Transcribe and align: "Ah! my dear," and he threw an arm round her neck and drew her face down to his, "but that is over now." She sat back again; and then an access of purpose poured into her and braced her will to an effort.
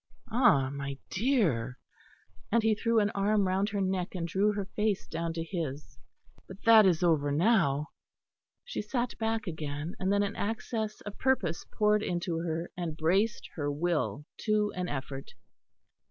"Ah! 0.31 0.71
my 0.71 0.97
dear," 1.11 1.77
and 2.51 2.63
he 2.63 2.73
threw 2.73 2.99
an 2.99 3.11
arm 3.11 3.47
round 3.47 3.69
her 3.69 3.81
neck 3.81 4.15
and 4.15 4.27
drew 4.27 4.51
her 4.51 4.65
face 4.65 5.05
down 5.05 5.31
to 5.33 5.43
his, 5.43 5.95
"but 6.47 6.63
that 6.63 6.87
is 6.87 7.03
over 7.03 7.31
now." 7.31 7.89
She 8.65 8.81
sat 8.81 9.15
back 9.19 9.45
again; 9.45 9.93
and 9.99 10.11
then 10.11 10.23
an 10.23 10.35
access 10.35 11.01
of 11.01 11.19
purpose 11.19 11.65
poured 11.71 12.01
into 12.01 12.39
her 12.39 12.71
and 12.75 12.97
braced 12.97 13.47
her 13.53 13.71
will 13.71 14.25
to 14.39 14.73
an 14.75 14.89
effort. 14.89 15.35